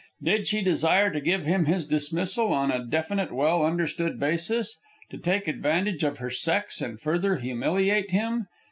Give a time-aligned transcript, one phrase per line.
[0.23, 4.79] Did she desire to give him his dismissal on a definite, well understood basis?
[5.11, 8.47] To take advantage of her sex and further humiliate him?